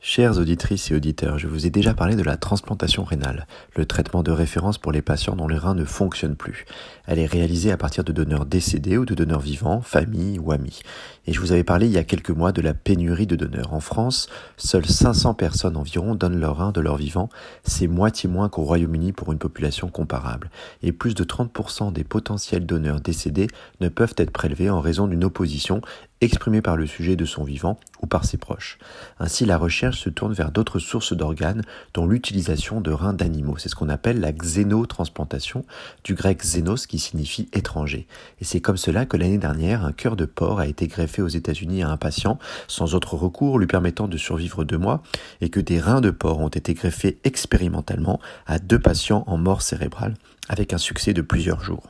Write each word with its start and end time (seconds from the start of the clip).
Chères 0.00 0.38
auditrices 0.38 0.92
et 0.92 0.94
auditeurs, 0.94 1.40
je 1.40 1.48
vous 1.48 1.66
ai 1.66 1.70
déjà 1.70 1.92
parlé 1.92 2.14
de 2.14 2.22
la 2.22 2.36
transplantation 2.36 3.02
rénale, 3.02 3.48
le 3.74 3.84
traitement 3.84 4.22
de 4.22 4.30
référence 4.30 4.78
pour 4.78 4.92
les 4.92 5.02
patients 5.02 5.34
dont 5.34 5.48
les 5.48 5.58
reins 5.58 5.74
ne 5.74 5.84
fonctionnent 5.84 6.36
plus. 6.36 6.66
Elle 7.06 7.18
est 7.18 7.26
réalisée 7.26 7.72
à 7.72 7.76
partir 7.76 8.04
de 8.04 8.12
donneurs 8.12 8.46
décédés 8.46 8.96
ou 8.96 9.04
de 9.04 9.16
donneurs 9.16 9.40
vivants, 9.40 9.80
famille 9.80 10.38
ou 10.38 10.52
amis. 10.52 10.82
Et 11.26 11.32
je 11.32 11.40
vous 11.40 11.50
avais 11.50 11.64
parlé 11.64 11.86
il 11.86 11.92
y 11.92 11.98
a 11.98 12.04
quelques 12.04 12.30
mois 12.30 12.52
de 12.52 12.62
la 12.62 12.74
pénurie 12.74 13.26
de 13.26 13.34
donneurs. 13.34 13.74
En 13.74 13.80
France, 13.80 14.28
seules 14.56 14.86
500 14.86 15.34
personnes 15.34 15.76
environ 15.76 16.14
donnent 16.14 16.38
leurs 16.38 16.58
reins 16.58 16.72
de 16.72 16.80
leur 16.80 16.96
vivant. 16.96 17.28
C'est 17.64 17.88
moitié 17.88 18.30
moins 18.30 18.48
qu'au 18.48 18.62
Royaume-Uni 18.62 19.10
pour 19.12 19.32
une 19.32 19.38
population 19.38 19.88
comparable. 19.88 20.50
Et 20.80 20.92
plus 20.92 21.16
de 21.16 21.24
30% 21.24 21.92
des 21.92 22.04
potentiels 22.04 22.66
donneurs 22.66 23.00
décédés 23.00 23.48
ne 23.80 23.88
peuvent 23.88 24.14
être 24.16 24.30
prélevés 24.30 24.70
en 24.70 24.80
raison 24.80 25.08
d'une 25.08 25.24
opposition 25.24 25.80
exprimée 26.20 26.62
par 26.62 26.76
le 26.76 26.86
sujet 26.86 27.16
de 27.16 27.24
son 27.24 27.44
vivant 27.44 27.78
ou 28.00 28.06
par 28.06 28.24
ses 28.24 28.36
proches. 28.36 28.78
Ainsi, 29.18 29.44
la 29.44 29.56
recherche 29.56 30.00
se 30.00 30.10
tourne 30.10 30.32
vers 30.32 30.50
d'autres 30.50 30.78
sources 30.78 31.12
d'organes, 31.12 31.62
dont 31.94 32.06
l'utilisation 32.06 32.80
de 32.80 32.90
reins 32.90 33.12
d'animaux. 33.12 33.56
C'est 33.58 33.68
ce 33.68 33.74
qu'on 33.74 33.88
appelle 33.88 34.20
la 34.20 34.32
xénotransplantation, 34.32 35.64
du 36.04 36.14
grec 36.14 36.38
xénos 36.38 36.86
qui 36.86 36.98
signifie 36.98 37.48
étranger. 37.52 38.06
Et 38.40 38.44
c'est 38.44 38.60
comme 38.60 38.76
cela 38.76 39.06
que 39.06 39.16
l'année 39.16 39.38
dernière, 39.38 39.84
un 39.84 39.92
cœur 39.92 40.16
de 40.16 40.24
porc 40.24 40.60
a 40.60 40.66
été 40.66 40.86
greffé 40.86 41.22
aux 41.22 41.28
États-Unis 41.28 41.82
à 41.82 41.90
un 41.90 41.96
patient, 41.96 42.38
sans 42.66 42.94
autre 42.94 43.14
recours 43.14 43.58
lui 43.58 43.66
permettant 43.66 44.08
de 44.08 44.16
survivre 44.16 44.64
deux 44.64 44.78
mois, 44.78 45.02
et 45.40 45.50
que 45.50 45.60
des 45.60 45.80
reins 45.80 46.00
de 46.00 46.10
porc 46.10 46.40
ont 46.40 46.48
été 46.48 46.74
greffés 46.74 47.18
expérimentalement 47.24 48.20
à 48.46 48.58
deux 48.58 48.78
patients 48.78 49.24
en 49.26 49.38
mort 49.38 49.62
cérébrale, 49.62 50.14
avec 50.48 50.72
un 50.72 50.78
succès 50.78 51.12
de 51.12 51.22
plusieurs 51.22 51.62
jours. 51.62 51.84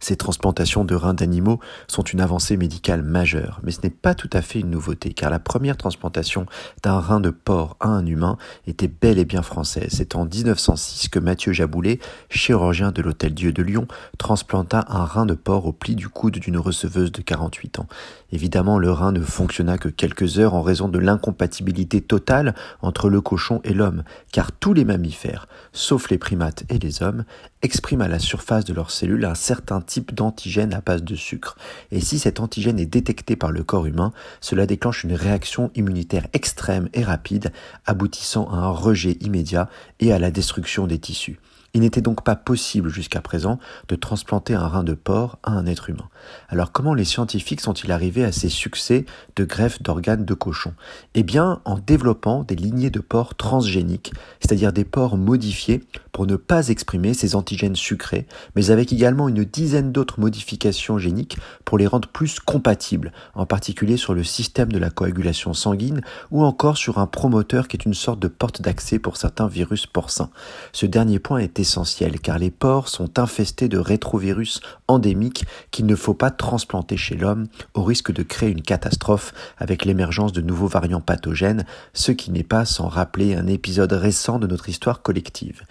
Ces 0.00 0.16
transplantations 0.16 0.84
de 0.84 0.94
reins 0.94 1.14
d'animaux 1.14 1.60
sont 1.88 2.02
une 2.02 2.20
avancée 2.20 2.56
médicale 2.56 3.02
majeure, 3.02 3.60
mais 3.62 3.72
ce 3.72 3.80
n'est 3.82 3.90
pas 3.90 4.14
tout 4.14 4.30
à 4.32 4.42
fait 4.42 4.60
une 4.60 4.70
nouveauté, 4.70 5.12
car 5.12 5.30
la 5.30 5.38
première 5.38 5.76
transplantation 5.76 6.46
d'un 6.82 7.00
rein 7.00 7.20
de 7.20 7.30
porc 7.30 7.76
à 7.80 7.88
un 7.88 8.06
humain 8.06 8.38
était 8.66 8.88
bel 8.88 9.18
et 9.18 9.24
bien 9.24 9.42
française. 9.42 9.90
C'est 9.90 10.14
en 10.14 10.24
1906 10.24 11.08
que 11.08 11.18
Mathieu 11.18 11.52
Jaboulet, 11.52 11.98
chirurgien 12.30 12.92
de 12.92 13.02
l'Hôtel 13.02 13.34
Dieu 13.34 13.52
de 13.52 13.62
Lyon, 13.62 13.88
transplanta 14.18 14.84
un 14.88 15.04
rein 15.04 15.26
de 15.26 15.34
porc 15.34 15.66
au 15.66 15.72
pli 15.72 15.96
du 15.96 16.08
coude 16.08 16.38
d'une 16.38 16.58
receveuse 16.58 17.12
de 17.12 17.22
48 17.22 17.80
ans. 17.80 17.86
Évidemment, 18.30 18.78
le 18.78 18.92
rein 18.92 19.12
ne 19.12 19.22
fonctionna 19.22 19.78
que 19.78 19.88
quelques 19.88 20.38
heures 20.38 20.54
en 20.54 20.62
raison 20.62 20.88
de 20.88 20.98
l'incompatibilité 20.98 22.00
totale 22.00 22.54
entre 22.82 23.08
le 23.08 23.20
cochon 23.20 23.60
et 23.64 23.72
l'homme, 23.72 24.04
car 24.32 24.52
tous 24.52 24.74
les 24.74 24.84
mammifères, 24.84 25.48
sauf 25.72 26.10
les 26.10 26.18
primates 26.18 26.64
et 26.68 26.78
les 26.78 27.02
hommes, 27.02 27.24
expriment 27.62 28.02
à 28.02 28.08
la 28.08 28.18
surface 28.18 28.64
de 28.64 28.74
leurs 28.74 28.90
cellules 28.90 29.24
un 29.24 29.34
certain 29.34 29.80
type 29.88 30.14
d'antigène 30.14 30.74
à 30.74 30.80
base 30.80 31.02
de 31.02 31.16
sucre. 31.16 31.56
Et 31.90 32.00
si 32.00 32.20
cet 32.20 32.38
antigène 32.38 32.78
est 32.78 32.86
détecté 32.86 33.34
par 33.34 33.50
le 33.50 33.64
corps 33.64 33.86
humain, 33.86 34.12
cela 34.40 34.66
déclenche 34.66 35.02
une 35.02 35.14
réaction 35.14 35.72
immunitaire 35.74 36.28
extrême 36.32 36.88
et 36.92 37.02
rapide, 37.02 37.52
aboutissant 37.86 38.48
à 38.50 38.56
un 38.56 38.70
rejet 38.70 39.16
immédiat 39.20 39.68
et 39.98 40.12
à 40.12 40.20
la 40.20 40.30
destruction 40.30 40.86
des 40.86 40.98
tissus. 40.98 41.40
Il 41.74 41.82
n'était 41.82 42.00
donc 42.00 42.24
pas 42.24 42.34
possible 42.34 42.88
jusqu'à 42.88 43.20
présent 43.20 43.58
de 43.88 43.94
transplanter 43.94 44.54
un 44.54 44.66
rein 44.66 44.84
de 44.84 44.94
porc 44.94 45.38
à 45.42 45.52
un 45.52 45.66
être 45.66 45.90
humain. 45.90 46.08
Alors 46.48 46.72
comment 46.72 46.94
les 46.94 47.04
scientifiques 47.04 47.60
sont-ils 47.60 47.92
arrivés 47.92 48.24
à 48.24 48.32
ces 48.32 48.48
succès 48.48 49.04
de 49.36 49.44
greffe 49.44 49.82
d'organes 49.82 50.24
de 50.24 50.34
cochon? 50.34 50.72
Eh 51.14 51.22
bien 51.22 51.60
en 51.66 51.78
développant 51.78 52.42
des 52.42 52.56
lignées 52.56 52.90
de 52.90 53.00
porcs 53.00 53.36
transgéniques, 53.36 54.12
c'est-à-dire 54.40 54.72
des 54.72 54.84
porcs 54.84 55.18
modifiés 55.18 55.84
ne 56.26 56.36
pas 56.36 56.68
exprimer 56.68 57.14
ces 57.14 57.34
antigènes 57.34 57.76
sucrés, 57.76 58.26
mais 58.54 58.70
avec 58.70 58.92
également 58.92 59.28
une 59.28 59.44
dizaine 59.44 59.92
d'autres 59.92 60.20
modifications 60.20 60.98
géniques 60.98 61.38
pour 61.64 61.78
les 61.78 61.86
rendre 61.86 62.08
plus 62.08 62.40
compatibles, 62.40 63.12
en 63.34 63.46
particulier 63.46 63.96
sur 63.96 64.14
le 64.14 64.24
système 64.24 64.72
de 64.72 64.78
la 64.78 64.90
coagulation 64.90 65.54
sanguine 65.54 66.02
ou 66.30 66.44
encore 66.44 66.76
sur 66.76 66.98
un 66.98 67.06
promoteur 67.06 67.68
qui 67.68 67.76
est 67.76 67.84
une 67.84 67.94
sorte 67.94 68.20
de 68.20 68.28
porte 68.28 68.62
d'accès 68.62 68.98
pour 68.98 69.16
certains 69.16 69.48
virus 69.48 69.86
porcins. 69.86 70.30
Ce 70.72 70.86
dernier 70.86 71.18
point 71.18 71.38
est 71.38 71.58
essentiel 71.58 72.20
car 72.20 72.38
les 72.38 72.50
porcs 72.50 72.88
sont 72.88 73.18
infestés 73.18 73.68
de 73.68 73.78
rétrovirus 73.78 74.60
endémiques 74.86 75.44
qu'il 75.70 75.86
ne 75.86 75.96
faut 75.96 76.14
pas 76.14 76.30
transplanter 76.30 76.96
chez 76.96 77.16
l'homme 77.16 77.46
au 77.74 77.82
risque 77.82 78.12
de 78.12 78.22
créer 78.22 78.50
une 78.50 78.62
catastrophe 78.62 79.32
avec 79.58 79.84
l'émergence 79.84 80.32
de 80.32 80.40
nouveaux 80.40 80.66
variants 80.66 81.00
pathogènes, 81.00 81.64
ce 81.92 82.12
qui 82.12 82.30
n'est 82.30 82.42
pas 82.42 82.64
sans 82.64 82.88
rappeler 82.88 83.34
un 83.34 83.46
épisode 83.46 83.92
récent 83.92 84.38
de 84.38 84.46
notre 84.46 84.68
histoire 84.68 85.02
collective. 85.02 85.62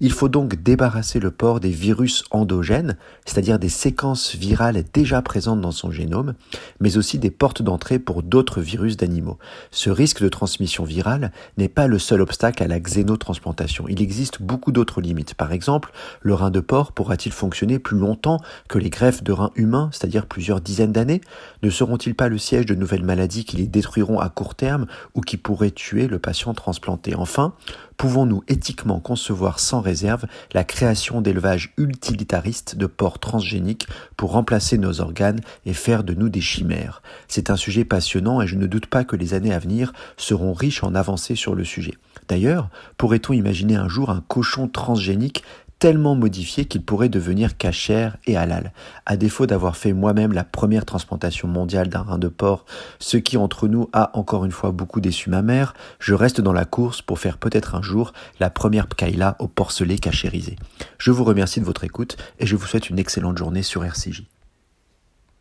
Il 0.00 0.12
faut 0.12 0.28
donc 0.28 0.62
débarrasser 0.62 1.20
le 1.20 1.30
porc 1.30 1.60
des 1.60 1.70
virus 1.70 2.24
endogènes, 2.30 2.96
c'est-à-dire 3.24 3.58
des 3.58 3.68
séquences 3.68 4.34
virales 4.34 4.82
déjà 4.92 5.22
présentes 5.22 5.60
dans 5.60 5.72
son 5.72 5.90
génome, 5.90 6.34
mais 6.80 6.96
aussi 6.96 7.18
des 7.18 7.30
portes 7.30 7.62
d'entrée 7.62 7.98
pour 7.98 8.22
d'autres 8.22 8.60
virus 8.60 8.96
d'animaux. 8.96 9.38
Ce 9.70 9.90
risque 9.90 10.22
de 10.22 10.28
transmission 10.28 10.84
virale 10.84 11.32
n'est 11.56 11.68
pas 11.68 11.86
le 11.86 11.98
seul 11.98 12.20
obstacle 12.20 12.62
à 12.62 12.66
la 12.66 12.80
xénotransplantation. 12.80 13.86
Il 13.88 14.02
existe 14.02 14.42
beaucoup 14.42 14.72
d'autres 14.72 15.00
limites. 15.00 15.34
Par 15.34 15.52
exemple, 15.52 15.92
le 16.20 16.34
rein 16.34 16.50
de 16.50 16.60
porc 16.60 16.92
pourra-t-il 16.92 17.32
fonctionner 17.32 17.78
plus 17.78 17.98
longtemps 17.98 18.40
que 18.68 18.78
les 18.78 18.90
greffes 18.90 19.22
de 19.22 19.32
reins 19.32 19.52
humains, 19.56 19.90
c'est-à-dire 19.92 20.26
plusieurs 20.26 20.60
dizaines 20.60 20.92
d'années? 20.92 21.20
Ne 21.62 21.70
seront-ils 21.70 22.14
pas 22.14 22.28
le 22.28 22.38
siège 22.38 22.66
de 22.66 22.74
nouvelles 22.74 23.04
maladies 23.04 23.44
qui 23.44 23.56
les 23.56 23.66
détruiront 23.66 24.18
à 24.18 24.28
court 24.28 24.54
terme 24.54 24.86
ou 25.14 25.20
qui 25.20 25.36
pourraient 25.36 25.70
tuer 25.70 26.08
le 26.08 26.18
patient 26.18 26.54
transplanté? 26.54 27.14
Enfin, 27.14 27.54
pouvons-nous 27.96 28.42
éthiquement 28.48 29.00
concevoir 29.00 29.60
sans 29.60 29.80
réserve 29.80 30.26
la 30.52 30.64
création 30.64 31.20
d'élevages 31.20 31.72
utilitaristes 31.76 32.76
de 32.76 32.86
porcs 32.86 33.18
transgéniques 33.18 33.86
pour 34.16 34.32
remplacer 34.32 34.78
nos 34.78 35.00
organes 35.00 35.40
et 35.66 35.74
faire 35.74 36.04
de 36.04 36.14
nous 36.14 36.28
des 36.28 36.40
chimères? 36.40 37.02
C'est 37.28 37.50
un 37.50 37.56
sujet 37.56 37.84
passionnant 37.84 38.40
et 38.40 38.46
je 38.46 38.56
ne 38.56 38.66
doute 38.66 38.86
pas 38.86 39.04
que 39.04 39.16
les 39.16 39.34
années 39.34 39.52
à 39.52 39.58
venir 39.58 39.92
seront 40.16 40.52
riches 40.52 40.82
en 40.82 40.94
avancées 40.94 41.36
sur 41.36 41.54
le 41.54 41.64
sujet. 41.64 41.94
D'ailleurs, 42.28 42.70
pourrait-on 42.96 43.32
imaginer 43.32 43.76
un 43.76 43.88
jour 43.88 44.10
un 44.10 44.24
cochon 44.26 44.68
transgénique 44.68 45.44
tellement 45.78 46.14
modifié 46.14 46.64
qu'il 46.64 46.82
pourrait 46.82 47.08
devenir 47.08 47.56
cachère 47.56 48.16
et 48.26 48.36
halal. 48.36 48.72
À 49.06 49.16
défaut 49.16 49.46
d'avoir 49.46 49.76
fait 49.76 49.92
moi-même 49.92 50.32
la 50.32 50.44
première 50.44 50.84
transplantation 50.84 51.48
mondiale 51.48 51.88
d'un 51.88 52.02
rein 52.02 52.18
de 52.18 52.28
porc, 52.28 52.64
ce 52.98 53.16
qui 53.16 53.36
entre 53.36 53.68
nous 53.68 53.88
a 53.92 54.16
encore 54.18 54.44
une 54.44 54.52
fois 54.52 54.72
beaucoup 54.72 55.00
déçu 55.00 55.30
ma 55.30 55.42
mère, 55.42 55.74
je 55.98 56.14
reste 56.14 56.40
dans 56.40 56.52
la 56.52 56.64
course 56.64 57.02
pour 57.02 57.18
faire 57.18 57.38
peut-être 57.38 57.74
un 57.74 57.82
jour 57.82 58.12
la 58.40 58.50
première 58.50 58.86
pkaïla 58.86 59.36
au 59.38 59.48
porcelet 59.48 59.98
cachérisé. 59.98 60.56
Je 60.98 61.10
vous 61.10 61.24
remercie 61.24 61.60
de 61.60 61.64
votre 61.64 61.84
écoute 61.84 62.16
et 62.38 62.46
je 62.46 62.56
vous 62.56 62.66
souhaite 62.66 62.90
une 62.90 62.98
excellente 62.98 63.38
journée 63.38 63.62
sur 63.62 63.84
RCJ. 63.84 64.24